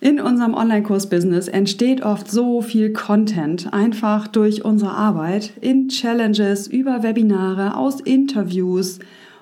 In 0.00 0.20
unserem 0.20 0.54
Online-Kurs-Business 0.54 1.48
entsteht 1.48 2.02
oft 2.02 2.30
so 2.30 2.60
viel 2.60 2.92
Content 2.92 3.72
einfach 3.72 4.26
durch 4.26 4.64
unsere 4.64 4.92
Arbeit 4.92 5.52
in 5.60 5.88
Challenges, 5.88 6.66
über 6.66 7.02
Webinare, 7.02 7.76
aus 7.76 8.00
Interviews 8.00 8.98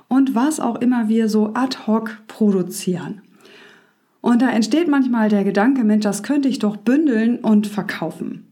und 0.09 0.35
was 0.35 0.61
auch 0.61 0.81
immer 0.81 1.09
wir 1.09 1.29
so 1.29 1.53
ad 1.55 1.79
hoc 1.87 2.19
produzieren. 2.29 3.23
Und 4.21 4.41
da 4.41 4.51
entsteht 4.51 4.89
manchmal 4.89 5.29
der 5.29 5.43
Gedanke, 5.43 5.83
Mensch, 5.85 6.05
das 6.05 6.23
könnte 6.23 6.49
ich 6.49 6.61
doch 6.61 6.77
bündeln 6.77 7.39
und 7.39 7.67
verkaufen. 7.67 8.47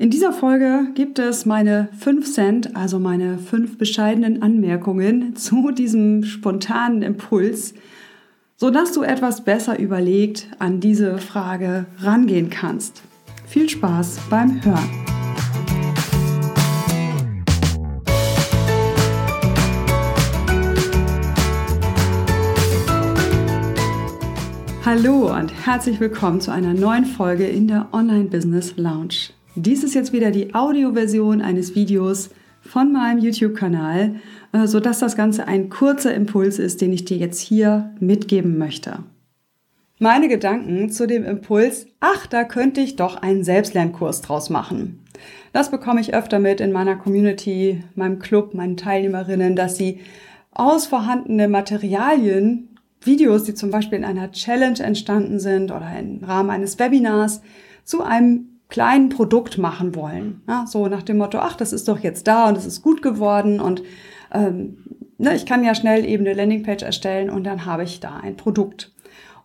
In 0.00 0.10
dieser 0.10 0.32
Folge 0.32 0.88
gibt 0.94 1.18
es 1.18 1.46
meine 1.46 1.88
5 1.98 2.32
Cent, 2.32 2.76
also 2.76 3.00
meine 3.00 3.38
fünf 3.38 3.78
bescheidenen 3.78 4.42
Anmerkungen 4.42 5.34
zu 5.34 5.72
diesem 5.72 6.22
spontanen 6.22 7.02
Impuls, 7.02 7.74
sodass 8.60 8.92
du 8.92 9.04
etwas 9.04 9.44
besser 9.44 9.78
überlegt 9.78 10.48
an 10.58 10.80
diese 10.80 11.18
Frage 11.18 11.86
rangehen 12.00 12.50
kannst. 12.50 13.02
Viel 13.46 13.68
Spaß 13.68 14.18
beim 14.28 14.64
Hören. 14.64 14.90
Hallo 24.84 25.32
und 25.32 25.52
herzlich 25.64 26.00
willkommen 26.00 26.40
zu 26.40 26.50
einer 26.50 26.74
neuen 26.74 27.04
Folge 27.04 27.46
in 27.46 27.68
der 27.68 27.86
Online 27.92 28.24
Business 28.24 28.76
Lounge. 28.76 29.30
Dies 29.54 29.84
ist 29.84 29.94
jetzt 29.94 30.12
wieder 30.12 30.32
die 30.32 30.52
Audioversion 30.54 31.42
eines 31.42 31.76
Videos 31.76 32.30
von 32.68 32.92
meinem 32.92 33.18
YouTube-Kanal 33.18 34.16
äh, 34.52 34.66
sodass 34.66 34.98
das 34.98 35.16
Ganze 35.16 35.46
ein 35.46 35.68
kurzer 35.68 36.14
Impuls 36.14 36.58
ist, 36.58 36.80
den 36.80 36.92
ich 36.92 37.04
dir 37.04 37.18
jetzt 37.18 37.40
hier 37.40 37.94
mitgeben 38.00 38.56
möchte. 38.56 39.00
Meine 39.98 40.28
Gedanken 40.28 40.90
zu 40.90 41.06
dem 41.06 41.24
Impuls, 41.24 41.86
ach, 42.00 42.26
da 42.26 42.44
könnte 42.44 42.80
ich 42.80 42.96
doch 42.96 43.16
einen 43.16 43.44
Selbstlernkurs 43.44 44.22
draus 44.22 44.48
machen. 44.48 45.04
Das 45.52 45.70
bekomme 45.70 46.00
ich 46.00 46.14
öfter 46.14 46.38
mit 46.38 46.60
in 46.60 46.72
meiner 46.72 46.96
Community, 46.96 47.82
meinem 47.94 48.20
Club, 48.20 48.54
meinen 48.54 48.76
Teilnehmerinnen, 48.76 49.56
dass 49.56 49.76
sie 49.76 50.00
aus 50.52 50.86
vorhandenen 50.86 51.50
Materialien, 51.50 52.78
Videos, 53.00 53.44
die 53.44 53.54
zum 53.54 53.70
Beispiel 53.70 53.98
in 53.98 54.04
einer 54.04 54.30
Challenge 54.32 54.78
entstanden 54.80 55.40
sind 55.40 55.70
oder 55.70 55.90
im 55.98 56.22
Rahmen 56.22 56.50
eines 56.50 56.78
Webinars, 56.78 57.42
zu 57.84 58.02
einem 58.02 58.57
kleinen 58.68 59.08
Produkt 59.08 59.58
machen 59.58 59.94
wollen. 59.94 60.42
Ja, 60.48 60.66
so 60.66 60.88
nach 60.88 61.02
dem 61.02 61.18
Motto, 61.18 61.38
ach, 61.38 61.56
das 61.56 61.72
ist 61.72 61.88
doch 61.88 61.98
jetzt 62.00 62.26
da 62.26 62.48
und 62.48 62.56
es 62.56 62.66
ist 62.66 62.82
gut 62.82 63.02
geworden 63.02 63.60
und 63.60 63.82
ähm, 64.32 64.78
ne, 65.16 65.34
ich 65.34 65.46
kann 65.46 65.64
ja 65.64 65.74
schnell 65.74 66.04
eben 66.04 66.26
eine 66.26 66.34
Landingpage 66.34 66.82
erstellen 66.82 67.30
und 67.30 67.44
dann 67.44 67.64
habe 67.64 67.84
ich 67.84 68.00
da 68.00 68.16
ein 68.16 68.36
Produkt. 68.36 68.92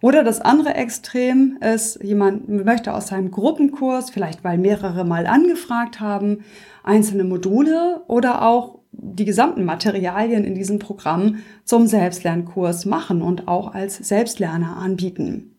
Oder 0.01 0.25
das 0.25 0.41
andere 0.41 0.73
Extrem 0.73 1.57
ist, 1.61 2.03
jemand 2.03 2.49
möchte 2.49 2.93
aus 2.93 3.07
seinem 3.07 3.31
Gruppenkurs, 3.31 4.09
vielleicht 4.09 4.43
weil 4.43 4.57
mehrere 4.57 5.05
mal 5.05 5.25
angefragt 5.27 6.01
haben, 6.01 6.43
einzelne 6.83 7.23
Module 7.23 8.01
oder 8.09 8.41
auch 8.41 8.79
die 8.91 9.23
gesamten 9.23 9.63
Materialien 9.63 10.43
in 10.43 10.55
diesem 10.55 10.77
Programm 10.77 11.37
zum 11.63 11.87
Selbstlernkurs 11.87 12.85
machen 12.85 13.21
und 13.21 13.47
auch 13.47 13.73
als 13.73 13.97
Selbstlerner 13.97 14.75
anbieten. 14.75 15.52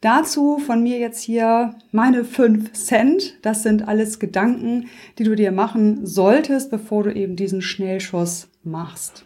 Dazu 0.00 0.58
von 0.58 0.82
mir 0.82 0.98
jetzt 0.98 1.22
hier 1.22 1.74
meine 1.90 2.24
5 2.24 2.72
Cent. 2.74 3.38
Das 3.42 3.62
sind 3.62 3.88
alles 3.88 4.18
Gedanken, 4.18 4.88
die 5.18 5.24
du 5.24 5.34
dir 5.34 5.52
machen 5.52 6.06
solltest, 6.06 6.70
bevor 6.70 7.04
du 7.04 7.14
eben 7.14 7.36
diesen 7.36 7.62
Schnellschuss 7.62 8.48
machst. 8.62 9.24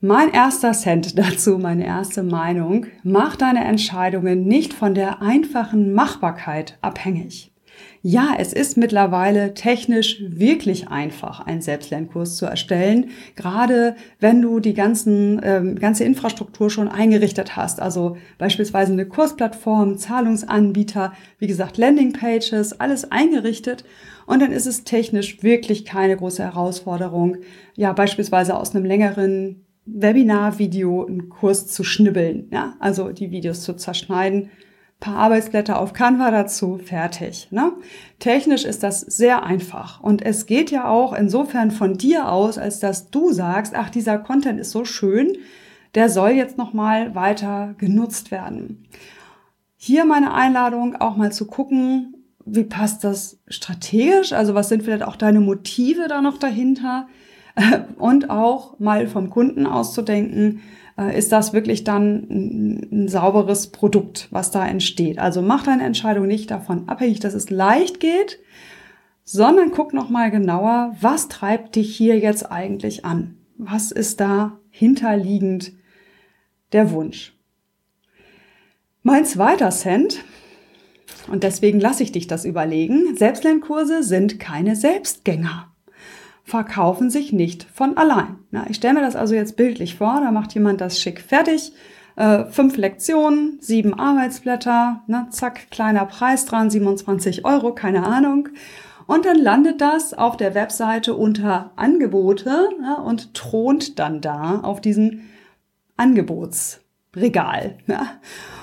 Mein 0.00 0.32
erster 0.32 0.72
Cent 0.72 1.16
dazu, 1.18 1.58
meine 1.58 1.86
erste 1.86 2.24
Meinung, 2.24 2.86
mach 3.04 3.36
deine 3.36 3.64
Entscheidungen 3.64 4.44
nicht 4.44 4.74
von 4.74 4.94
der 4.94 5.22
einfachen 5.22 5.94
Machbarkeit 5.94 6.76
abhängig. 6.80 7.51
Ja, 8.02 8.34
es 8.38 8.52
ist 8.52 8.76
mittlerweile 8.76 9.54
technisch 9.54 10.22
wirklich 10.26 10.88
einfach, 10.88 11.46
einen 11.46 11.60
Selbstlernkurs 11.60 12.36
zu 12.36 12.46
erstellen, 12.46 13.10
gerade 13.36 13.94
wenn 14.18 14.42
du 14.42 14.58
die 14.58 14.74
ganzen, 14.74 15.40
ähm, 15.44 15.76
ganze 15.76 16.04
Infrastruktur 16.04 16.68
schon 16.68 16.88
eingerichtet 16.88 17.56
hast. 17.56 17.80
Also 17.80 18.16
beispielsweise 18.38 18.92
eine 18.92 19.06
Kursplattform, 19.06 19.98
Zahlungsanbieter, 19.98 21.12
wie 21.38 21.46
gesagt, 21.46 21.78
Landingpages, 21.78 22.80
alles 22.80 23.12
eingerichtet. 23.12 23.84
Und 24.26 24.42
dann 24.42 24.52
ist 24.52 24.66
es 24.66 24.84
technisch 24.84 25.42
wirklich 25.42 25.84
keine 25.84 26.16
große 26.16 26.42
Herausforderung, 26.42 27.36
ja, 27.76 27.92
beispielsweise 27.92 28.56
aus 28.56 28.74
einem 28.74 28.84
längeren 28.84 29.64
Webinar-Video 29.84 31.06
einen 31.06 31.28
Kurs 31.28 31.66
zu 31.66 31.84
schnibbeln, 31.84 32.48
ja, 32.50 32.74
also 32.78 33.10
die 33.10 33.30
Videos 33.30 33.62
zu 33.62 33.74
zerschneiden 33.74 34.50
paar 35.02 35.16
Arbeitsblätter 35.16 35.78
auf 35.80 35.92
Canva 35.92 36.30
dazu, 36.30 36.78
fertig. 36.78 37.48
Ne? 37.50 37.72
Technisch 38.20 38.64
ist 38.64 38.82
das 38.82 39.00
sehr 39.00 39.42
einfach 39.42 40.00
und 40.00 40.22
es 40.22 40.46
geht 40.46 40.70
ja 40.70 40.88
auch 40.88 41.12
insofern 41.12 41.70
von 41.72 41.98
dir 41.98 42.30
aus, 42.30 42.56
als 42.56 42.78
dass 42.78 43.10
du 43.10 43.32
sagst, 43.32 43.74
ach, 43.74 43.90
dieser 43.90 44.16
Content 44.18 44.60
ist 44.60 44.70
so 44.70 44.84
schön, 44.84 45.36
der 45.94 46.08
soll 46.08 46.30
jetzt 46.30 46.56
nochmal 46.56 47.14
weiter 47.16 47.74
genutzt 47.78 48.30
werden. 48.30 48.86
Hier 49.76 50.04
meine 50.04 50.32
Einladung, 50.34 50.94
auch 50.96 51.16
mal 51.16 51.32
zu 51.32 51.46
gucken, 51.46 52.14
wie 52.46 52.64
passt 52.64 53.02
das 53.02 53.40
strategisch, 53.48 54.32
also 54.32 54.54
was 54.54 54.68
sind 54.68 54.84
vielleicht 54.84 55.02
auch 55.02 55.16
deine 55.16 55.40
Motive 55.40 56.06
da 56.08 56.22
noch 56.22 56.38
dahinter 56.38 57.08
und 57.98 58.30
auch 58.30 58.78
mal 58.78 59.08
vom 59.08 59.30
Kunden 59.30 59.66
auszudenken, 59.66 60.60
äh, 60.60 60.81
ist 60.96 61.32
das 61.32 61.52
wirklich 61.52 61.84
dann 61.84 62.26
ein, 62.30 62.88
ein, 62.92 63.08
sauberes 63.08 63.68
Produkt, 63.68 64.28
was 64.30 64.50
da 64.50 64.66
entsteht. 64.66 65.18
Also 65.18 65.40
mach 65.42 65.64
deine 65.64 65.84
Entscheidung 65.84 66.26
nicht 66.26 66.50
davon 66.50 66.88
abhängig, 66.88 67.20
dass 67.20 67.34
es 67.34 67.50
leicht 67.50 67.98
geht, 68.00 68.38
sondern 69.24 69.70
guck 69.70 69.94
noch 69.94 70.10
mal 70.10 70.30
genauer, 70.30 70.94
was 71.00 71.28
treibt 71.28 71.76
dich 71.76 71.96
hier 71.96 72.18
jetzt 72.18 72.50
eigentlich 72.50 73.04
an? 73.04 73.38
Was 73.56 73.90
ist 73.90 74.20
da 74.20 74.58
hinterliegend 74.70 75.72
der 76.72 76.90
Wunsch? 76.90 77.34
Mein 79.02 79.24
zweiter 79.24 79.70
Cent, 79.70 80.24
und 81.28 81.42
deswegen 81.42 81.80
lasse 81.80 82.02
ich 82.02 82.12
dich 82.12 82.26
das 82.26 82.44
überlegen, 82.44 83.16
Selbstlernkurse 83.16 84.02
sind 84.02 84.38
keine 84.38 84.76
Selbstgänger 84.76 85.71
verkaufen 86.52 87.08
sich 87.08 87.32
nicht 87.32 87.66
von 87.72 87.96
allein. 87.96 88.36
Na, 88.50 88.66
ich 88.68 88.76
stelle 88.76 88.92
mir 88.92 89.00
das 89.00 89.16
also 89.16 89.34
jetzt 89.34 89.56
bildlich 89.56 89.94
vor, 89.94 90.20
da 90.22 90.30
macht 90.30 90.52
jemand 90.52 90.82
das 90.82 91.00
schick 91.00 91.22
fertig, 91.22 91.72
äh, 92.16 92.44
fünf 92.44 92.76
Lektionen, 92.76 93.56
sieben 93.62 93.98
Arbeitsblätter, 93.98 95.02
na, 95.06 95.28
zack, 95.30 95.70
kleiner 95.70 96.04
Preis 96.04 96.44
dran, 96.44 96.68
27 96.68 97.46
Euro, 97.46 97.74
keine 97.74 98.04
Ahnung. 98.04 98.50
Und 99.06 99.24
dann 99.24 99.38
landet 99.38 99.80
das 99.80 100.12
auf 100.12 100.36
der 100.36 100.54
Webseite 100.54 101.14
unter 101.14 101.72
Angebote 101.76 102.68
ja, 102.82 102.96
und 102.96 103.32
thront 103.32 103.98
dann 103.98 104.20
da 104.20 104.60
auf 104.60 104.82
diesem 104.82 105.22
Angebotsregal. 105.96 107.78
Ja. 107.86 108.08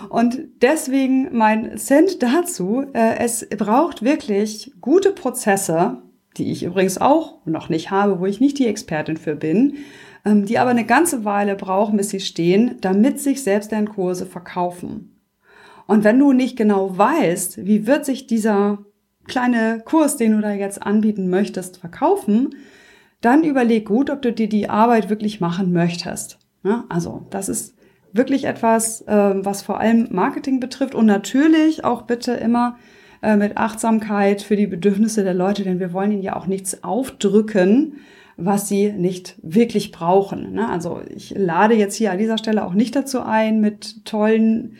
Und 0.09 0.41
deswegen 0.61 1.35
mein 1.35 1.75
Cent 1.79 2.21
dazu, 2.21 2.85
äh, 2.93 3.17
es 3.17 3.49
braucht 3.49 4.03
wirklich 4.03 4.73
gute 4.79 5.11
Prozesse, 5.11 6.03
die 6.39 6.51
ich 6.51 6.63
übrigens 6.63 6.97
auch 6.97 7.45
noch 7.45 7.69
nicht 7.69 7.91
habe, 7.91 8.19
wo 8.19 8.25
ich 8.25 8.39
nicht 8.39 8.57
die 8.57 8.67
Expertin 8.67 9.17
für 9.17 9.35
bin, 9.35 9.77
ähm, 10.25 10.45
die 10.45 10.57
aber 10.57 10.71
eine 10.71 10.85
ganze 10.85 11.25
Weile 11.25 11.55
brauchen, 11.55 11.97
bis 11.97 12.09
sie 12.09 12.19
stehen, 12.19 12.77
damit 12.81 13.19
sich 13.19 13.43
selbst 13.43 13.71
deren 13.71 13.89
Kurse 13.89 14.25
verkaufen. 14.25 15.21
Und 15.85 16.03
wenn 16.03 16.19
du 16.19 16.33
nicht 16.33 16.55
genau 16.55 16.97
weißt, 16.97 17.65
wie 17.65 17.87
wird 17.87 18.05
sich 18.05 18.27
dieser 18.27 18.79
kleine 19.27 19.81
Kurs, 19.85 20.17
den 20.17 20.33
du 20.33 20.41
da 20.41 20.51
jetzt 20.53 20.81
anbieten 20.81 21.29
möchtest, 21.29 21.77
verkaufen, 21.77 22.55
dann 23.21 23.43
überleg 23.43 23.85
gut, 23.85 24.09
ob 24.09 24.21
du 24.21 24.31
dir 24.31 24.47
die 24.47 24.69
Arbeit 24.69 25.09
wirklich 25.09 25.41
machen 25.41 25.73
möchtest. 25.73 26.39
Also 26.89 27.25
das 27.29 27.49
ist 27.49 27.75
wirklich 28.11 28.45
etwas, 28.45 29.03
ähm, 29.07 29.45
was 29.45 29.61
vor 29.61 29.79
allem 29.79 30.07
Marketing 30.11 30.59
betrifft 30.59 30.95
und 30.95 31.05
natürlich 31.05 31.83
auch 31.83 32.03
bitte 32.03 32.33
immer 32.33 32.77
äh, 33.21 33.35
mit 33.35 33.57
Achtsamkeit 33.57 34.41
für 34.41 34.55
die 34.55 34.67
Bedürfnisse 34.67 35.23
der 35.23 35.33
Leute, 35.33 35.63
denn 35.63 35.79
wir 35.79 35.93
wollen 35.93 36.11
ihnen 36.11 36.21
ja 36.21 36.35
auch 36.35 36.47
nichts 36.47 36.83
aufdrücken, 36.83 37.97
was 38.37 38.69
sie 38.69 38.91
nicht 38.93 39.35
wirklich 39.41 39.91
brauchen. 39.91 40.53
Ne? 40.53 40.69
Also 40.69 41.01
ich 41.13 41.33
lade 41.35 41.75
jetzt 41.75 41.95
hier 41.95 42.11
an 42.11 42.17
dieser 42.17 42.37
Stelle 42.37 42.65
auch 42.65 42.73
nicht 42.73 42.95
dazu 42.95 43.21
ein, 43.21 43.59
mit 43.59 44.05
tollen 44.05 44.77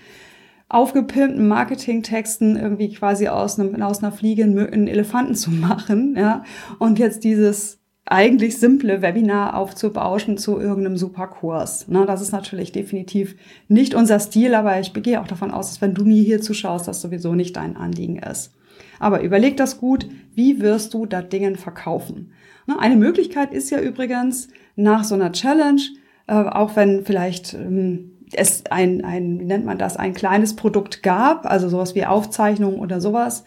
aufgepimpten 0.70 1.48
Marketingtexten 1.48 2.56
irgendwie 2.56 2.94
quasi 2.94 3.28
aus, 3.28 3.60
einem, 3.60 3.82
aus 3.82 4.04
einer 4.04 4.12
Fliege 4.12 4.44
einen 4.44 4.88
Elefanten 4.88 5.36
zu 5.36 5.52
machen, 5.52 6.16
ja, 6.16 6.44
und 6.78 7.00
jetzt 7.00 7.24
dieses 7.24 7.79
eigentlich 8.10 8.58
simple 8.58 9.04
Webinar 9.04 9.56
aufzubauschen 9.56 10.40
zu 10.40 10.60
irgendeinem 10.60 10.98
Superkurs. 10.98 11.88
Ne, 11.88 12.06
das 12.08 12.22
ist 12.22 12.32
natürlich 12.32 12.72
definitiv 12.72 13.36
nicht 13.68 13.94
unser 13.94 14.20
Stil, 14.20 14.56
aber 14.56 14.80
ich 14.80 14.92
gehe 14.94 15.22
auch 15.22 15.28
davon 15.28 15.52
aus, 15.52 15.70
dass 15.70 15.82
wenn 15.82 15.94
du 15.94 16.04
mir 16.04 16.24
hier 16.24 16.42
zuschaust, 16.42 16.88
das 16.88 17.02
sowieso 17.02 17.36
nicht 17.36 17.56
dein 17.56 17.78
Anliegen 17.78 18.18
ist. 18.18 18.52
Aber 19.00 19.22
überleg 19.22 19.58
das 19.58 19.80
gut, 19.80 20.10
wie 20.34 20.60
wirst 20.60 20.96
du 20.96 21.06
da 21.06 21.22
Dingen 21.22 21.56
verkaufen? 21.56 22.32
Ne, 22.66 22.80
eine 22.80 22.96
Möglichkeit 22.96 23.54
ist 23.54 23.70
ja 23.70 23.80
übrigens 23.80 24.48
nach 24.76 25.04
so 25.04 25.14
einer 25.14 25.32
Challenge, 25.32 25.82
äh, 26.26 26.34
auch 26.34 26.76
wenn 26.76 27.06
vielleicht 27.06 27.54
ähm, 27.54 28.18
es 28.34 28.64
ein, 28.72 29.06
ein, 29.06 29.40
wie 29.40 29.46
nennt 29.46 29.66
man 29.66 29.78
das, 29.78 29.98
ein 29.98 30.16
kleines 30.16 30.56
Produkt 30.56 31.04
gab, 31.04 31.46
also 31.46 31.70
sowas 31.70 31.94
wie 31.94 32.06
Aufzeichnungen 32.06 32.80
oder 32.80 33.02
sowas, 33.02 33.44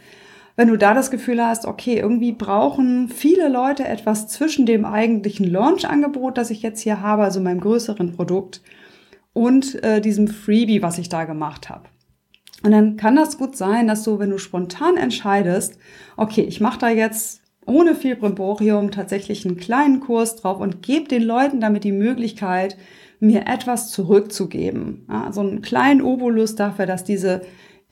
wenn 0.57 0.69
du 0.69 0.77
da 0.77 0.95
das 0.95 1.11
Gefühl 1.11 1.45
hast, 1.45 1.67
okay, 1.67 1.99
irgendwie 1.99 2.33
brauchen 2.33 3.09
viele 3.09 3.49
Leute 3.49 3.87
etwas 3.87 4.29
zwischen 4.29 4.67
dem 4.67 4.85
eigentlichen 4.85 5.51
Launch-Angebot, 5.51 6.37
das 6.37 6.51
ich 6.51 6.63
jetzt 6.63 6.81
hier 6.81 7.01
habe, 7.01 7.23
also 7.23 7.41
meinem 7.41 7.61
größeren 7.61 8.13
Produkt, 8.13 8.63
und 9.33 9.83
äh, 9.83 10.01
diesem 10.01 10.29
Freebie, 10.29 10.83
was 10.83 10.99
ich 10.99 11.09
da 11.09 11.25
gemacht 11.25 11.71
habe. 11.71 11.85
Und 12.63 12.71
dann 12.71 12.97
kann 12.97 13.17
das 13.17 13.39
gut 13.39 13.57
sein, 13.57 13.89
dass 13.89 14.05
du, 14.05 14.19
wenn 14.19 14.31
du 14.31 14.39
spontan 14.39 14.97
entscheidest, 14.97 15.79
okay, 16.17 16.43
ich 16.43 16.61
mache 16.61 16.79
da 16.79 16.89
jetzt 16.91 17.41
ohne 17.67 17.95
viel 17.95 18.17
Brimborium 18.17 18.91
tatsächlich 18.91 19.47
einen 19.47 19.57
kleinen 19.57 20.01
Kurs 20.01 20.37
drauf 20.37 20.61
und 20.61 20.83
gebe 20.83 21.09
den 21.09 21.23
Leuten 21.23 21.61
damit 21.61 21.85
die 21.85 21.93
Möglichkeit, 21.93 22.77
mir 23.21 23.47
etwas 23.47 23.91
zurückzugeben. 23.91 25.07
Ja, 25.09 25.33
so 25.33 25.41
einen 25.41 25.63
kleinen 25.63 26.03
Obolus 26.03 26.57
dafür, 26.57 26.87
dass 26.87 27.05
diese 27.05 27.43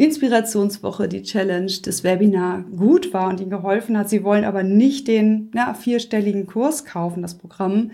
Inspirationswoche, 0.01 1.09
die 1.09 1.23
Challenge, 1.23 1.71
das 1.85 2.05
Webinar 2.05 2.63
gut 2.63 3.13
war 3.13 3.29
und 3.29 3.39
ihnen 3.39 3.51
geholfen 3.51 3.99
hat. 3.99 4.09
Sie 4.09 4.25
wollen 4.25 4.45
aber 4.45 4.63
nicht 4.63 5.09
den 5.09 5.51
ja, 5.55 5.75
vierstelligen 5.75 6.47
Kurs 6.47 6.87
kaufen, 6.87 7.21
das 7.21 7.37
Programm. 7.37 7.91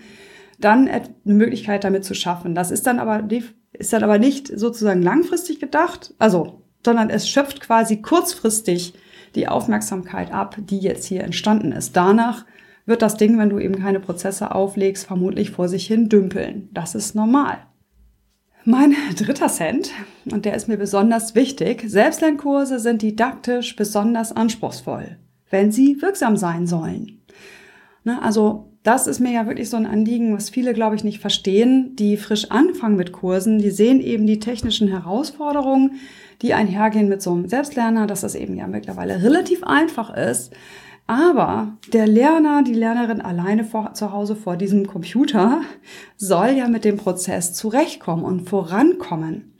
Dann 0.57 0.87
eine 0.87 1.03
Möglichkeit 1.25 1.83
damit 1.83 2.05
zu 2.05 2.13
schaffen. 2.13 2.55
Das 2.55 2.71
ist 2.71 2.87
dann 2.87 2.99
aber, 2.99 3.27
ist 3.73 3.91
dann 3.91 4.03
aber 4.03 4.19
nicht 4.19 4.47
sozusagen 4.47 5.01
langfristig 5.01 5.59
gedacht, 5.59 6.13
also, 6.17 6.61
sondern 6.85 7.09
es 7.09 7.27
schöpft 7.27 7.59
quasi 7.59 8.01
kurzfristig 8.01 8.93
die 9.35 9.49
Aufmerksamkeit 9.49 10.31
ab, 10.31 10.55
die 10.57 10.79
jetzt 10.79 11.05
hier 11.05 11.25
entstanden 11.25 11.73
ist. 11.73 11.97
Danach 11.97 12.45
wird 12.85 13.01
das 13.01 13.17
Ding, 13.17 13.37
wenn 13.37 13.49
du 13.49 13.59
eben 13.59 13.79
keine 13.79 13.99
Prozesse 13.99 14.55
auflegst, 14.55 15.05
vermutlich 15.05 15.51
vor 15.51 15.67
sich 15.67 15.85
hin 15.85 16.07
dümpeln. 16.07 16.69
Das 16.71 16.95
ist 16.95 17.15
normal. 17.15 17.57
Mein 18.69 18.97
dritter 19.15 19.47
Cent, 19.47 19.91
und 20.29 20.43
der 20.43 20.53
ist 20.53 20.67
mir 20.67 20.75
besonders 20.75 21.35
wichtig, 21.35 21.85
Selbstlernkurse 21.87 22.79
sind 22.79 23.01
didaktisch 23.01 23.77
besonders 23.77 24.35
anspruchsvoll, 24.35 25.15
wenn 25.49 25.71
sie 25.71 26.01
wirksam 26.01 26.35
sein 26.35 26.67
sollen. 26.67 27.21
Ne, 28.03 28.21
also 28.21 28.73
das 28.83 29.07
ist 29.07 29.21
mir 29.21 29.31
ja 29.31 29.47
wirklich 29.47 29.69
so 29.69 29.77
ein 29.77 29.85
Anliegen, 29.85 30.35
was 30.35 30.49
viele, 30.49 30.73
glaube 30.73 30.97
ich, 30.97 31.05
nicht 31.05 31.21
verstehen, 31.21 31.95
die 31.95 32.17
frisch 32.17 32.51
anfangen 32.51 32.97
mit 32.97 33.13
Kursen. 33.13 33.59
Die 33.59 33.71
sehen 33.71 34.01
eben 34.01 34.27
die 34.27 34.39
technischen 34.39 34.89
Herausforderungen, 34.89 36.01
die 36.41 36.53
einhergehen 36.53 37.07
mit 37.07 37.21
so 37.21 37.31
einem 37.31 37.47
Selbstlerner, 37.47 38.05
dass 38.05 38.19
das 38.19 38.35
eben 38.35 38.57
ja 38.57 38.67
mittlerweile 38.67 39.23
relativ 39.23 39.63
einfach 39.63 40.13
ist, 40.13 40.53
aber 41.07 41.77
der 41.93 42.05
Lerner, 42.05 42.63
die 42.63 42.73
Lernerin 42.73 43.21
alleine 43.21 43.63
vor, 43.63 43.93
zu 43.93 44.11
Hause 44.11 44.35
vor 44.35 44.57
diesem 44.57 44.85
Computer 44.87 45.61
soll 46.17 46.49
ja 46.49 46.67
mit 46.67 46.83
dem 46.83 46.97
Prozess 46.97 47.53
zurechtkommen 47.53 48.25
und 48.25 48.49
vorankommen. 48.49 49.53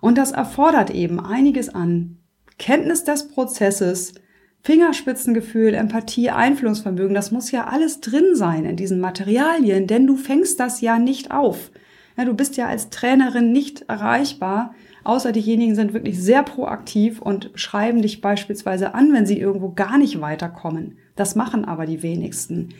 Und 0.00 0.16
das 0.16 0.32
erfordert 0.32 0.90
eben 0.90 1.20
einiges 1.20 1.68
an 1.68 2.18
Kenntnis 2.58 3.02
des 3.02 3.28
Prozesses, 3.28 4.14
Fingerspitzengefühl, 4.62 5.74
Empathie, 5.74 6.30
Einfühlungsvermögen. 6.30 7.14
Das 7.14 7.32
muss 7.32 7.50
ja 7.50 7.66
alles 7.66 8.00
drin 8.00 8.34
sein 8.36 8.64
in 8.64 8.76
diesen 8.76 9.00
Materialien, 9.00 9.88
denn 9.88 10.06
du 10.06 10.16
fängst 10.16 10.60
das 10.60 10.80
ja 10.80 11.00
nicht 11.00 11.32
auf. 11.32 11.72
Ja, 12.16 12.24
du 12.24 12.34
bist 12.34 12.56
ja 12.56 12.68
als 12.68 12.90
Trainerin 12.90 13.50
nicht 13.50 13.82
erreichbar, 13.88 14.74
außer 15.04 15.32
diejenigen 15.32 15.74
sind 15.74 15.94
wirklich 15.94 16.20
sehr 16.22 16.42
proaktiv 16.42 17.20
und 17.20 17.50
schreiben 17.54 18.02
dich 18.02 18.20
beispielsweise 18.20 18.94
an, 18.94 19.12
wenn 19.12 19.26
sie 19.26 19.38
irgendwo 19.38 19.70
gar 19.70 19.98
nicht 19.98 20.20
weiterkommen. 20.20 20.98
Das 21.16 21.34
machen 21.34 21.64
aber 21.64 21.86
die 21.86 22.02
wenigsten. 22.02 22.70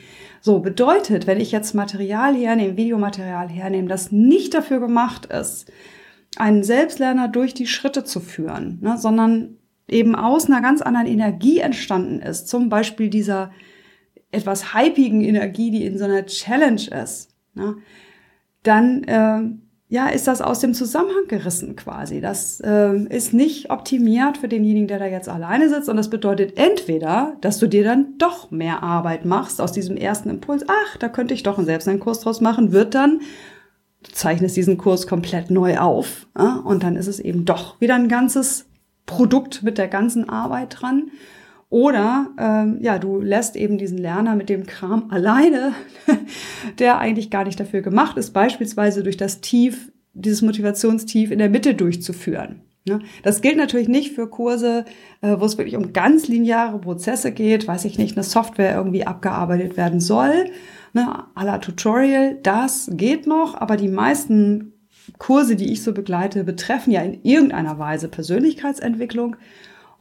So 0.40 0.60
bedeutet, 0.60 1.26
wenn 1.26 1.40
ich 1.40 1.52
jetzt 1.52 1.74
Material 1.74 2.34
hernehme, 2.34 2.76
Videomaterial 2.76 3.48
hernehme, 3.48 3.88
das 3.88 4.12
nicht 4.12 4.54
dafür 4.54 4.80
gemacht 4.80 5.26
ist, 5.26 5.70
einen 6.36 6.62
Selbstlerner 6.62 7.28
durch 7.28 7.54
die 7.54 7.66
Schritte 7.66 8.04
zu 8.04 8.20
führen, 8.20 8.78
ne, 8.80 8.96
sondern 8.96 9.56
eben 9.88 10.14
aus 10.14 10.46
einer 10.46 10.62
ganz 10.62 10.80
anderen 10.80 11.06
Energie 11.06 11.58
entstanden 11.58 12.20
ist, 12.20 12.48
zum 12.48 12.68
Beispiel 12.68 13.10
dieser 13.10 13.52
etwas 14.30 14.74
hypigen 14.74 15.22
Energie, 15.22 15.70
die 15.70 15.84
in 15.84 15.98
so 15.98 16.04
einer 16.04 16.24
Challenge 16.24 16.82
ist, 17.02 17.30
ne, 17.54 17.76
dann 18.62 19.04
äh, 19.04 19.42
ja, 19.92 20.08
ist 20.08 20.26
das 20.26 20.40
aus 20.40 20.60
dem 20.60 20.72
Zusammenhang 20.72 21.28
gerissen 21.28 21.76
quasi. 21.76 22.22
Das 22.22 22.60
äh, 22.64 22.96
ist 23.10 23.34
nicht 23.34 23.68
optimiert 23.68 24.38
für 24.38 24.48
denjenigen, 24.48 24.88
der 24.88 24.98
da 24.98 25.04
jetzt 25.04 25.28
alleine 25.28 25.68
sitzt. 25.68 25.90
Und 25.90 25.98
das 25.98 26.08
bedeutet 26.08 26.56
entweder, 26.56 27.36
dass 27.42 27.58
du 27.58 27.66
dir 27.66 27.84
dann 27.84 28.16
doch 28.16 28.50
mehr 28.50 28.82
Arbeit 28.82 29.26
machst 29.26 29.60
aus 29.60 29.70
diesem 29.70 29.98
ersten 29.98 30.30
Impuls. 30.30 30.64
Ach, 30.66 30.96
da 30.96 31.10
könnte 31.10 31.34
ich 31.34 31.42
doch 31.42 31.58
einen 31.58 31.66
selbst 31.66 31.88
einen 31.88 32.00
Kurs 32.00 32.20
draus 32.20 32.40
machen. 32.40 32.72
Wird 32.72 32.94
dann, 32.94 33.20
du 34.02 34.12
zeichnest 34.12 34.56
diesen 34.56 34.78
Kurs 34.78 35.06
komplett 35.06 35.50
neu 35.50 35.76
auf. 35.76 36.26
Ja? 36.38 36.62
Und 36.64 36.84
dann 36.84 36.96
ist 36.96 37.06
es 37.06 37.20
eben 37.20 37.44
doch 37.44 37.78
wieder 37.78 37.94
ein 37.94 38.08
ganzes 38.08 38.64
Produkt 39.04 39.62
mit 39.62 39.76
der 39.76 39.88
ganzen 39.88 40.26
Arbeit 40.26 40.80
dran. 40.80 41.10
Oder 41.72 42.28
ähm, 42.38 42.76
ja, 42.82 42.98
du 42.98 43.22
lässt 43.22 43.56
eben 43.56 43.78
diesen 43.78 43.96
Lerner 43.96 44.36
mit 44.36 44.50
dem 44.50 44.66
Kram 44.66 45.06
alleine, 45.10 45.72
der 46.78 46.98
eigentlich 46.98 47.30
gar 47.30 47.44
nicht 47.44 47.58
dafür 47.58 47.80
gemacht 47.80 48.18
ist, 48.18 48.32
beispielsweise 48.32 49.02
durch 49.02 49.16
das 49.16 49.40
Tief, 49.40 49.90
dieses 50.12 50.42
Motivationstief 50.42 51.30
in 51.30 51.38
der 51.38 51.48
Mitte 51.48 51.74
durchzuführen. 51.74 52.60
Ne? 52.84 52.98
Das 53.22 53.40
gilt 53.40 53.56
natürlich 53.56 53.88
nicht 53.88 54.14
für 54.14 54.28
Kurse, 54.28 54.84
äh, 55.22 55.36
wo 55.38 55.46
es 55.46 55.56
wirklich 55.56 55.76
um 55.76 55.94
ganz 55.94 56.28
lineare 56.28 56.78
Prozesse 56.78 57.32
geht, 57.32 57.66
weiß 57.66 57.86
ich 57.86 57.96
nicht, 57.96 58.18
eine 58.18 58.24
Software 58.24 58.74
irgendwie 58.76 59.06
abgearbeitet 59.06 59.78
werden 59.78 60.00
soll, 60.00 60.50
ne, 60.92 61.24
à 61.34 61.42
la 61.42 61.56
Tutorial, 61.56 62.36
das 62.42 62.90
geht 62.92 63.26
noch, 63.26 63.54
aber 63.58 63.78
die 63.78 63.88
meisten 63.88 64.74
Kurse, 65.16 65.56
die 65.56 65.72
ich 65.72 65.82
so 65.82 65.94
begleite, 65.94 66.44
betreffen 66.44 66.90
ja 66.90 67.00
in 67.00 67.22
irgendeiner 67.22 67.78
Weise 67.78 68.08
Persönlichkeitsentwicklung 68.08 69.36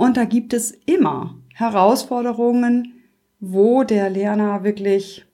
und 0.01 0.18
da 0.18 0.25
gibt 0.25 0.51
es 0.53 0.71
immer 0.88 1.36
Herausforderungen, 1.53 2.94
wo 3.39 3.83
der 3.83 4.09
Lerner 4.09 4.63
wirklich 4.63 5.27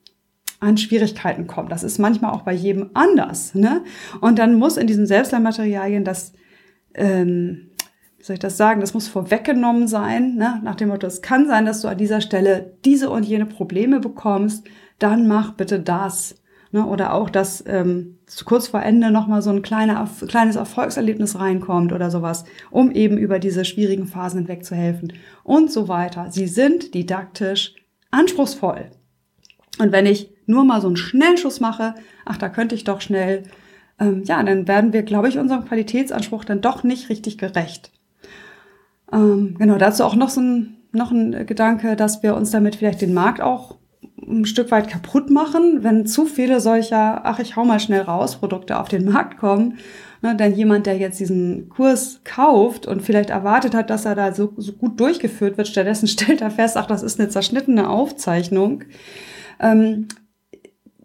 an 0.60 0.76
Schwierigkeiten 0.76 1.46
kommt. 1.46 1.72
Das 1.72 1.82
ist 1.82 1.96
manchmal 1.96 2.32
auch 2.32 2.42
bei 2.42 2.52
jedem 2.52 2.90
anders. 2.92 3.54
Ne? 3.54 3.82
Und 4.20 4.38
dann 4.38 4.56
muss 4.56 4.76
in 4.76 4.86
diesen 4.86 5.06
Selbstlernmaterialien 5.06 6.04
das, 6.04 6.34
ähm, 6.92 7.70
wie 8.18 8.24
soll 8.24 8.34
ich 8.34 8.40
das 8.40 8.58
sagen, 8.58 8.82
das 8.82 8.92
muss 8.92 9.08
vorweggenommen 9.08 9.88
sein, 9.88 10.34
ne? 10.34 10.60
nach 10.62 10.74
dem 10.74 10.88
Motto, 10.88 11.06
es 11.06 11.22
kann 11.22 11.46
sein, 11.46 11.64
dass 11.64 11.80
du 11.80 11.88
an 11.88 11.96
dieser 11.96 12.20
Stelle 12.20 12.76
diese 12.84 13.08
und 13.08 13.22
jene 13.22 13.46
Probleme 13.46 14.00
bekommst, 14.00 14.66
dann 14.98 15.26
mach 15.26 15.52
bitte 15.52 15.80
das. 15.80 16.42
Ne? 16.72 16.84
Oder 16.86 17.14
auch, 17.14 17.30
dass 17.30 17.64
ähm, 17.66 18.18
kurz 18.44 18.68
vor 18.68 18.82
Ende 18.82 19.10
nochmal 19.10 19.42
so 19.42 19.50
ein 19.50 19.62
kleiner, 19.62 20.08
kleines 20.28 20.56
Erfolgserlebnis 20.56 21.38
reinkommt 21.38 21.92
oder 21.92 22.10
sowas, 22.10 22.44
um 22.70 22.90
eben 22.90 23.16
über 23.16 23.38
diese 23.38 23.64
schwierigen 23.64 24.06
Phasen 24.06 24.40
hinweg 24.40 24.64
zu 24.64 24.74
helfen 24.74 25.12
und 25.44 25.72
so 25.72 25.88
weiter. 25.88 26.30
Sie 26.30 26.46
sind 26.46 26.94
didaktisch 26.94 27.74
anspruchsvoll. 28.10 28.90
Und 29.78 29.92
wenn 29.92 30.06
ich 30.06 30.30
nur 30.46 30.64
mal 30.64 30.80
so 30.80 30.88
einen 30.88 30.96
Schnellschuss 30.96 31.60
mache, 31.60 31.94
ach, 32.24 32.36
da 32.36 32.48
könnte 32.48 32.74
ich 32.74 32.84
doch 32.84 33.00
schnell, 33.00 33.44
ähm, 33.98 34.22
ja, 34.24 34.42
dann 34.42 34.68
werden 34.68 34.92
wir, 34.92 35.02
glaube 35.02 35.28
ich, 35.28 35.38
unserem 35.38 35.64
Qualitätsanspruch 35.64 36.44
dann 36.44 36.60
doch 36.60 36.82
nicht 36.82 37.08
richtig 37.08 37.38
gerecht. 37.38 37.92
Ähm, 39.12 39.56
genau, 39.58 39.78
dazu 39.78 40.04
auch 40.04 40.14
noch 40.14 40.28
so 40.28 40.40
ein, 40.40 40.76
noch 40.92 41.10
ein 41.10 41.46
Gedanke, 41.46 41.96
dass 41.96 42.22
wir 42.22 42.34
uns 42.34 42.50
damit 42.50 42.76
vielleicht 42.76 43.00
den 43.00 43.14
Markt 43.14 43.40
auch 43.40 43.77
ein 44.28 44.44
Stück 44.44 44.70
weit 44.70 44.88
kaputt 44.88 45.30
machen, 45.30 45.82
wenn 45.82 46.06
zu 46.06 46.26
viele 46.26 46.60
solcher, 46.60 47.24
ach, 47.24 47.38
ich 47.38 47.56
hau 47.56 47.64
mal 47.64 47.80
schnell 47.80 48.02
raus, 48.02 48.36
Produkte 48.36 48.78
auf 48.78 48.88
den 48.88 49.04
Markt 49.04 49.38
kommen. 49.38 49.78
Ne, 50.20 50.34
denn 50.34 50.54
jemand, 50.54 50.86
der 50.86 50.96
jetzt 50.96 51.20
diesen 51.20 51.68
Kurs 51.68 52.20
kauft 52.24 52.86
und 52.86 53.02
vielleicht 53.02 53.30
erwartet 53.30 53.72
hat, 53.72 53.88
dass 53.88 54.04
er 54.04 54.16
da 54.16 54.34
so, 54.34 54.52
so 54.56 54.72
gut 54.72 54.98
durchgeführt 54.98 55.56
wird, 55.56 55.68
stattdessen 55.68 56.08
stellt 56.08 56.40
er 56.40 56.50
fest, 56.50 56.76
ach, 56.76 56.86
das 56.86 57.04
ist 57.04 57.20
eine 57.20 57.28
zerschnittene 57.28 57.88
Aufzeichnung, 57.88 58.82
ähm, 59.60 60.08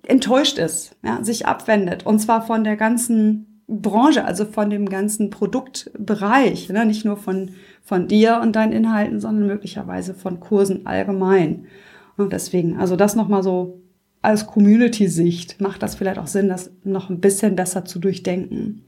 enttäuscht 0.01 0.57
ist, 0.57 0.95
ja, 1.03 1.23
sich 1.23 1.45
abwendet. 1.45 2.05
Und 2.07 2.19
zwar 2.19 2.41
von 2.41 2.63
der 2.63 2.75
ganzen 2.75 3.61
Branche, 3.67 4.25
also 4.25 4.45
von 4.45 4.71
dem 4.71 4.89
ganzen 4.89 5.29
Produktbereich, 5.29 6.69
ne, 6.69 6.85
nicht 6.85 7.05
nur 7.05 7.17
von, 7.17 7.51
von 7.83 8.07
dir 8.07 8.39
und 8.41 8.55
deinen 8.55 8.73
Inhalten, 8.73 9.19
sondern 9.19 9.45
möglicherweise 9.45 10.15
von 10.15 10.39
Kursen 10.39 10.87
allgemein. 10.87 11.67
Und 12.17 12.33
deswegen, 12.33 12.77
also 12.77 12.95
das 12.95 13.15
nochmal 13.15 13.43
so 13.43 13.81
als 14.21 14.47
Community-Sicht 14.47 15.59
macht 15.59 15.83
das 15.83 15.95
vielleicht 15.95 16.17
auch 16.17 16.27
Sinn, 16.27 16.47
das 16.49 16.71
noch 16.83 17.09
ein 17.09 17.19
bisschen 17.19 17.55
besser 17.55 17.85
zu 17.85 17.99
durchdenken. 17.99 18.85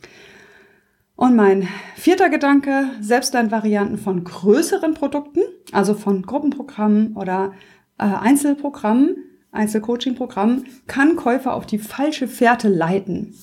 Und 1.16 1.36
mein 1.36 1.68
vierter 1.96 2.30
Gedanke, 2.30 2.90
Selbstlernvarianten 3.02 3.98
von 3.98 4.24
größeren 4.24 4.94
Produkten, 4.94 5.42
also 5.72 5.94
von 5.94 6.24
Gruppenprogrammen 6.24 7.16
oder 7.16 7.54
äh, 7.98 8.04
Einzelprogrammen, 8.04 9.18
Einzelcoaching-Programmen, 9.52 10.66
kann 10.88 11.16
Käufer 11.16 11.54
auf 11.54 11.66
die 11.66 11.78
falsche 11.78 12.28
Fährte 12.28 12.68
leiten. 12.68 13.34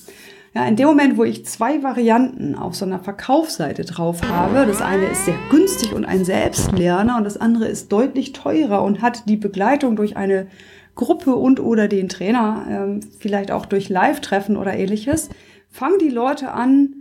Ja, 0.55 0.67
in 0.67 0.77
dem 0.77 0.87
Moment, 0.87 1.17
wo 1.17 1.25
ich 1.25 1.47
zwei 1.47 1.83
Varianten 1.83 2.55
auf 2.55 2.75
so 2.75 2.85
einer 2.85 2.99
Verkaufsseite 2.99 3.85
drauf 3.85 4.21
habe, 4.29 4.67
das 4.67 4.83
eine 4.83 5.07
ist 5.07 5.25
sehr 5.25 5.39
günstig 5.51 5.95
und 5.95 6.05
ein 6.05 6.27
Selbstlerner 6.27 7.17
und 7.17 7.25
das 7.25 7.39
andere 7.39 7.67
ist 7.67 7.91
deutlich 7.91 8.33
teurer 8.33 8.83
und 8.83 9.01
hat 9.01 9.29
die 9.31 9.39
Begleitung 9.39 9.97
durch 9.97 10.19
eine 10.19 10.49
Gruppe 10.95 11.37
und 11.37 11.59
oder 11.59 11.89
den 11.89 12.11
Trainer, 12.11 12.99
äh, 13.01 13.01
vielleicht 13.19 13.51
auch 13.51 13.65
durch 13.65 13.89
Live-Treffen 13.89 14.59
oder 14.59 14.75
ähnliches, 14.75 15.31
fangen 15.71 15.99
die 15.99 16.11
Leute 16.11 16.53
an, 16.53 16.97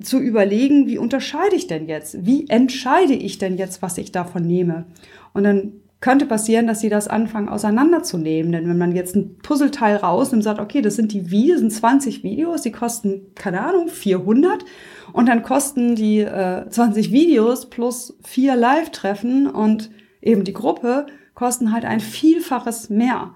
zu 0.00 0.18
überlegen, 0.18 0.88
wie 0.88 0.98
unterscheide 0.98 1.54
ich 1.54 1.68
denn 1.68 1.86
jetzt? 1.86 2.26
Wie 2.26 2.48
entscheide 2.48 3.14
ich 3.14 3.38
denn 3.38 3.56
jetzt, 3.56 3.82
was 3.82 3.98
ich 3.98 4.10
davon 4.10 4.44
nehme? 4.44 4.86
Und 5.32 5.44
dann 5.44 5.74
könnte 6.04 6.26
passieren, 6.26 6.66
dass 6.66 6.80
sie 6.80 6.90
das 6.90 7.08
anfangen 7.08 7.48
auseinanderzunehmen. 7.48 8.52
Denn 8.52 8.68
wenn 8.68 8.76
man 8.76 8.94
jetzt 8.94 9.16
ein 9.16 9.38
Puzzleteil 9.38 9.96
rausnimmt 9.96 10.40
und 10.40 10.42
sagt, 10.42 10.60
okay, 10.60 10.82
das 10.82 10.96
sind 10.96 11.12
die 11.12 11.30
Videos, 11.30 11.60
sind 11.60 11.72
20 11.72 12.22
Videos, 12.22 12.60
die 12.60 12.72
kosten, 12.72 13.32
keine 13.34 13.62
Ahnung, 13.62 13.88
400. 13.88 14.66
Und 15.14 15.30
dann 15.30 15.42
kosten 15.42 15.96
die 15.96 16.18
äh, 16.18 16.68
20 16.68 17.10
Videos 17.10 17.70
plus 17.70 18.18
vier 18.22 18.54
Live-Treffen 18.54 19.46
und 19.46 19.90
eben 20.20 20.44
die 20.44 20.52
Gruppe 20.52 21.06
kosten 21.32 21.72
halt 21.72 21.86
ein 21.86 22.00
Vielfaches 22.00 22.90
mehr. 22.90 23.32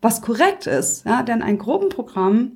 Was 0.00 0.22
korrekt 0.22 0.68
ist, 0.68 1.04
ja, 1.04 1.24
denn 1.24 1.42
ein 1.42 1.58
Gruppenprogramm 1.58 2.52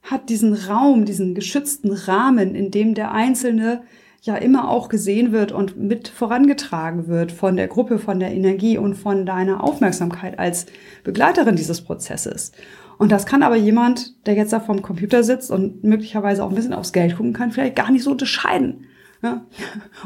hat 0.00 0.30
diesen 0.30 0.54
Raum, 0.54 1.04
diesen 1.04 1.34
geschützten 1.34 1.92
Rahmen, 1.92 2.54
in 2.54 2.70
dem 2.70 2.94
der 2.94 3.12
Einzelne 3.12 3.82
ja 4.22 4.36
immer 4.36 4.70
auch 4.70 4.88
gesehen 4.88 5.32
wird 5.32 5.50
und 5.50 5.76
mit 5.76 6.06
vorangetragen 6.08 7.08
wird 7.08 7.32
von 7.32 7.56
der 7.56 7.66
Gruppe, 7.66 7.98
von 7.98 8.20
der 8.20 8.32
Energie 8.32 8.78
und 8.78 8.94
von 8.94 9.26
deiner 9.26 9.62
Aufmerksamkeit 9.62 10.38
als 10.38 10.66
Begleiterin 11.02 11.56
dieses 11.56 11.82
Prozesses. 11.82 12.52
Und 12.98 13.10
das 13.10 13.26
kann 13.26 13.42
aber 13.42 13.56
jemand, 13.56 14.26
der 14.26 14.34
jetzt 14.34 14.52
da 14.52 14.60
vorm 14.60 14.80
Computer 14.80 15.24
sitzt 15.24 15.50
und 15.50 15.82
möglicherweise 15.82 16.44
auch 16.44 16.50
ein 16.50 16.54
bisschen 16.54 16.72
aufs 16.72 16.92
Geld 16.92 17.16
gucken 17.16 17.32
kann, 17.32 17.50
vielleicht 17.50 17.74
gar 17.74 17.90
nicht 17.90 18.04
so 18.04 18.12
unterscheiden. 18.12 18.86
Ja? 19.22 19.44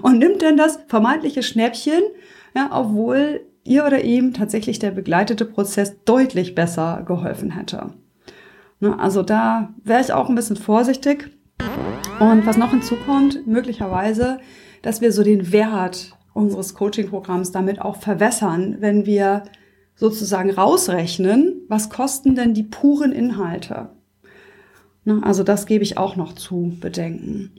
Und 0.01 0.19
nimmt 0.19 0.41
dann 0.41 0.57
das 0.57 0.79
vermeintliche 0.87 1.43
Schnäppchen, 1.43 2.03
ja, 2.55 2.71
obwohl 2.73 3.43
ihr 3.65 3.85
oder 3.85 4.03
ihm 4.03 4.33
tatsächlich 4.33 4.79
der 4.79 4.93
begleitete 4.93 5.45
Prozess 5.45 5.95
deutlich 6.05 6.55
besser 6.55 7.03
geholfen 7.07 7.51
hätte. 7.51 7.91
Ne, 8.81 8.99
also 8.99 9.23
da 9.23 9.75
wäre 9.85 10.01
ich 10.01 10.13
auch 10.13 10.31
ein 10.31 10.35
bisschen 10.35 10.57
vorsichtig. 10.57 11.31
Und 12.19 12.47
was 12.47 12.57
noch 12.57 12.71
hinzukommt, 12.71 13.47
möglicherweise, 13.47 14.39
dass 14.81 15.03
wir 15.03 15.13
so 15.13 15.23
den 15.23 15.53
Wert 15.53 16.17
unseres 16.33 16.75
Coaching-Programms 16.75 17.53
damit 17.53 17.81
auch 17.81 17.97
verwässern, 17.97 18.77
wenn 18.81 19.05
wir 19.05 19.43
sozusagen 19.95 20.51
rausrechnen, 20.51 21.63
was 21.69 21.91
kosten 21.91 22.35
denn 22.35 22.55
die 22.55 22.63
puren 22.63 23.13
Inhalte. 23.13 23.91
Ne, 25.05 25.21
also 25.23 25.43
das 25.43 25.67
gebe 25.67 25.85
ich 25.85 25.99
auch 25.99 26.17
noch 26.17 26.35
zu 26.35 26.77
bedenken. 26.81 27.53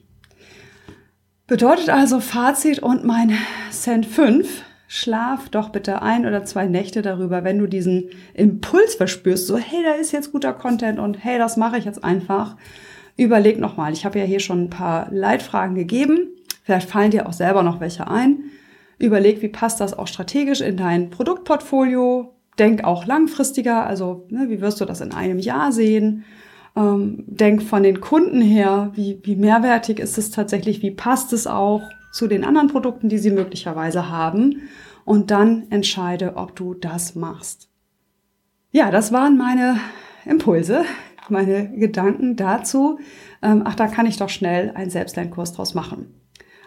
Bedeutet 1.46 1.90
also 1.90 2.20
Fazit 2.20 2.80
und 2.80 3.04
mein 3.04 3.38
Cent 3.72 4.06
5 4.06 4.64
schlaf 4.88 5.50
doch 5.50 5.70
bitte 5.70 6.02
ein 6.02 6.26
oder 6.26 6.46
zwei 6.46 6.66
Nächte 6.66 7.02
darüber, 7.02 7.44
wenn 7.44 7.60
du 7.60 7.68
diesen 7.68 8.10
Impuls 8.34 8.96
verspürst, 8.96 9.46
so 9.46 9.58
hey, 9.58 9.84
da 9.84 9.94
ist 9.94 10.12
jetzt 10.12 10.32
guter 10.32 10.54
Content 10.54 10.98
und 10.98 11.24
hey, 11.24 11.38
das 11.38 11.58
mache 11.58 11.78
ich 11.78 11.86
jetzt 11.86 12.04
einfach. 12.04 12.56
Überleg 13.18 13.60
nochmal, 13.60 13.94
ich 13.94 14.06
habe 14.06 14.20
ja 14.20 14.26
hier 14.26 14.40
schon 14.40 14.66
ein 14.66 14.70
paar 14.70 15.12
Leitfragen 15.12 15.76
gegeben, 15.76 16.30
vielleicht 16.64 16.90
fallen 16.90 17.12
dir 17.12 17.28
auch 17.28 17.34
selber 17.34 17.64
noch 17.64 17.80
welche 17.80 18.08
ein. 18.08 18.44
Überleg, 19.00 19.42
wie 19.42 19.48
passt 19.48 19.80
das 19.80 19.98
auch 19.98 20.08
strategisch 20.08 20.62
in 20.62 20.78
dein 20.78 21.10
Produktportfolio. 21.10 22.34
Denk 22.58 22.84
auch 22.84 23.06
langfristiger, 23.06 23.86
also 23.86 24.26
ne, 24.30 24.50
wie 24.50 24.62
wirst 24.62 24.82
du 24.82 24.86
das 24.86 25.02
in 25.02 25.14
einem 25.14 25.38
Jahr 25.40 25.72
sehen? 25.72 26.26
Ähm, 26.76 27.24
denk 27.28 27.62
von 27.64 27.84
den 27.84 28.02
Kunden 28.02 28.42
her, 28.42 28.92
wie, 28.94 29.20
wie 29.24 29.36
mehrwertig 29.36 30.00
ist 30.00 30.18
es 30.18 30.32
tatsächlich, 30.32 30.82
wie 30.82 30.92
passt 30.92 31.34
es 31.34 31.46
auch 31.46 31.84
zu 32.12 32.28
den 32.28 32.44
anderen 32.44 32.70
Produkten, 32.70 33.10
die 33.10 33.20
sie 33.20 33.32
möglicherweise 33.32 34.10
haben 34.10 34.62
und 35.06 35.32
dann 35.32 35.68
entscheide, 35.70 36.36
ob 36.36 36.56
du 36.56 36.74
das 36.74 37.16
machst. 37.16 37.70
Ja, 38.72 38.92
das 38.92 39.12
waren 39.12 39.38
meine 39.38 39.80
Impulse, 40.26 40.84
meine 41.30 41.70
Gedanken 41.72 42.36
dazu. 42.36 43.00
Ähm, 43.42 43.64
ach, 43.66 43.76
da 43.76 43.88
kann 43.88 44.06
ich 44.06 44.18
doch 44.18 44.30
schnell 44.30 44.72
einen 44.72 44.90
Selbstlernkurs 44.90 45.54
draus 45.54 45.74
machen. 45.74 46.14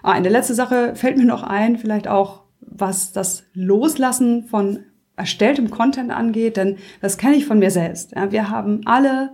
Ah, 0.02 0.12
eine 0.12 0.28
letzte 0.28 0.54
Sache 0.54 0.94
fällt 0.94 1.16
mir 1.16 1.26
noch 1.26 1.42
ein, 1.42 1.76
vielleicht 1.76 2.08
auch 2.08 2.42
was 2.60 3.12
das 3.12 3.44
Loslassen 3.52 4.44
von 4.44 4.80
erstelltem 5.16 5.70
Content 5.70 6.10
angeht, 6.10 6.56
denn 6.56 6.76
das 7.00 7.18
kenne 7.18 7.36
ich 7.36 7.46
von 7.46 7.58
mir 7.58 7.70
selbst. 7.70 8.12
Ja, 8.12 8.32
wir 8.32 8.48
haben 8.48 8.82
alle 8.86 9.32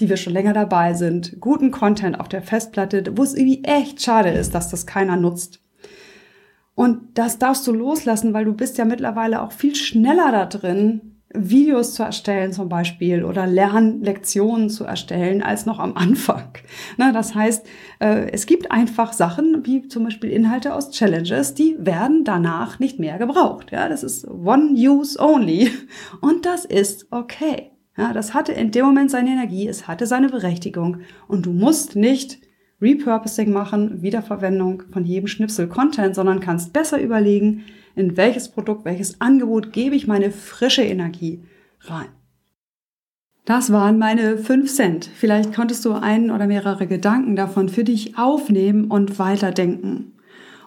die 0.00 0.08
wir 0.08 0.16
schon 0.16 0.32
länger 0.32 0.52
dabei 0.52 0.94
sind, 0.94 1.40
guten 1.40 1.70
Content 1.70 2.20
auf 2.20 2.28
der 2.28 2.42
Festplatte, 2.42 3.04
wo 3.16 3.22
es 3.22 3.34
irgendwie 3.34 3.64
echt 3.64 4.02
schade 4.02 4.30
ist, 4.30 4.54
dass 4.54 4.68
das 4.68 4.86
keiner 4.86 5.16
nutzt. 5.16 5.62
Und 6.74 7.18
das 7.18 7.38
darfst 7.38 7.66
du 7.66 7.72
loslassen, 7.72 8.34
weil 8.34 8.44
du 8.44 8.52
bist 8.52 8.76
ja 8.76 8.84
mittlerweile 8.84 9.40
auch 9.40 9.52
viel 9.52 9.74
schneller 9.74 10.30
da 10.30 10.44
drin, 10.44 11.15
Videos 11.34 11.94
zu 11.94 12.02
erstellen 12.02 12.52
zum 12.52 12.68
Beispiel 12.68 13.24
oder 13.24 13.46
Lernlektionen 13.46 14.70
zu 14.70 14.84
erstellen 14.84 15.42
als 15.42 15.66
noch 15.66 15.78
am 15.78 15.96
Anfang. 15.96 16.48
Na, 16.96 17.12
das 17.12 17.34
heißt, 17.34 17.66
äh, 18.00 18.30
es 18.30 18.46
gibt 18.46 18.70
einfach 18.70 19.12
Sachen 19.12 19.66
wie 19.66 19.88
zum 19.88 20.04
Beispiel 20.04 20.30
Inhalte 20.30 20.74
aus 20.74 20.90
Challenges, 20.90 21.54
die 21.54 21.76
werden 21.78 22.24
danach 22.24 22.78
nicht 22.78 22.98
mehr 22.98 23.18
gebraucht. 23.18 23.72
Ja, 23.72 23.88
das 23.88 24.02
ist 24.02 24.26
One 24.28 24.72
Use 24.74 25.18
Only 25.20 25.70
und 26.20 26.46
das 26.46 26.64
ist 26.64 27.08
okay. 27.10 27.72
Ja, 27.98 28.12
das 28.12 28.34
hatte 28.34 28.52
in 28.52 28.70
dem 28.70 28.84
Moment 28.84 29.10
seine 29.10 29.30
Energie, 29.30 29.66
es 29.66 29.88
hatte 29.88 30.06
seine 30.06 30.28
Berechtigung 30.28 30.98
und 31.28 31.46
du 31.46 31.52
musst 31.52 31.96
nicht 31.96 32.38
Repurposing 32.80 33.52
machen, 33.52 34.02
Wiederverwendung 34.02 34.82
von 34.92 35.04
jedem 35.04 35.28
Schnipsel 35.28 35.66
Content, 35.66 36.14
sondern 36.14 36.40
kannst 36.40 36.72
besser 36.72 37.00
überlegen, 37.00 37.64
in 37.94 38.16
welches 38.16 38.50
Produkt, 38.50 38.84
welches 38.84 39.20
Angebot 39.20 39.72
gebe 39.72 39.96
ich 39.96 40.06
meine 40.06 40.30
frische 40.30 40.82
Energie 40.82 41.42
rein. 41.80 42.08
Das 43.46 43.72
waren 43.72 43.98
meine 43.98 44.38
5 44.38 44.72
Cent. 44.72 45.08
Vielleicht 45.14 45.54
konntest 45.54 45.84
du 45.84 45.92
einen 45.92 46.32
oder 46.32 46.46
mehrere 46.46 46.86
Gedanken 46.86 47.36
davon 47.36 47.68
für 47.68 47.84
dich 47.84 48.18
aufnehmen 48.18 48.86
und 48.86 49.18
weiterdenken. 49.18 50.12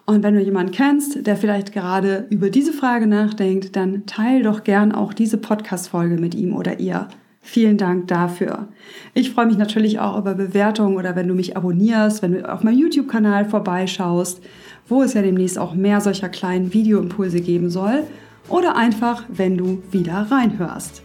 Und 0.06 0.22
wenn 0.24 0.34
du 0.34 0.40
jemanden 0.40 0.72
kennst, 0.72 1.26
der 1.26 1.36
vielleicht 1.36 1.72
gerade 1.72 2.26
über 2.30 2.50
diese 2.50 2.72
Frage 2.72 3.06
nachdenkt, 3.06 3.76
dann 3.76 4.06
teil 4.06 4.42
doch 4.42 4.64
gern 4.64 4.92
auch 4.92 5.12
diese 5.12 5.38
Podcast-Folge 5.38 6.16
mit 6.16 6.34
ihm 6.34 6.56
oder 6.56 6.80
ihr. 6.80 7.06
Vielen 7.42 7.78
Dank 7.78 8.06
dafür. 8.08 8.68
Ich 9.14 9.30
freue 9.30 9.46
mich 9.46 9.56
natürlich 9.56 9.98
auch 9.98 10.18
über 10.18 10.34
Bewertungen 10.34 10.96
oder 10.96 11.16
wenn 11.16 11.26
du 11.26 11.34
mich 11.34 11.56
abonnierst, 11.56 12.22
wenn 12.22 12.32
du 12.32 12.52
auf 12.52 12.62
meinem 12.62 12.78
YouTube-Kanal 12.78 13.46
vorbeischaust, 13.46 14.40
wo 14.88 15.02
es 15.02 15.14
ja 15.14 15.22
demnächst 15.22 15.58
auch 15.58 15.74
mehr 15.74 16.00
solcher 16.00 16.28
kleinen 16.28 16.72
Videoimpulse 16.72 17.40
geben 17.40 17.70
soll. 17.70 18.04
Oder 18.48 18.76
einfach, 18.76 19.24
wenn 19.28 19.56
du 19.56 19.82
wieder 19.90 20.26
reinhörst. 20.30 21.02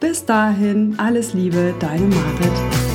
Bis 0.00 0.24
dahin, 0.24 0.94
alles 0.96 1.34
Liebe, 1.34 1.74
deine 1.80 2.06
Marit. 2.06 2.87